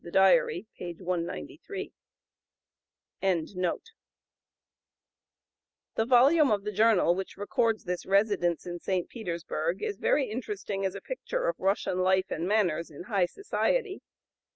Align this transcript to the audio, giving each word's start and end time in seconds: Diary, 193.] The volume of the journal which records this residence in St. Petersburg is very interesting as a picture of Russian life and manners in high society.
Diary, 0.11 0.65
193.] 0.79 1.93
The 3.21 3.77
volume 6.05 6.49
of 6.49 6.63
the 6.63 6.71
journal 6.71 7.13
which 7.13 7.37
records 7.37 7.83
this 7.83 8.07
residence 8.07 8.65
in 8.65 8.79
St. 8.79 9.07
Petersburg 9.09 9.83
is 9.83 9.97
very 9.97 10.25
interesting 10.25 10.87
as 10.87 10.95
a 10.95 11.01
picture 11.01 11.47
of 11.47 11.59
Russian 11.59 11.99
life 11.99 12.31
and 12.31 12.47
manners 12.47 12.89
in 12.89 13.03
high 13.03 13.27
society. 13.27 14.01